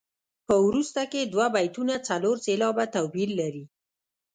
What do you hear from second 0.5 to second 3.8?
وروسته کې دوه بیتونه څلور سېلابه توپیر لري.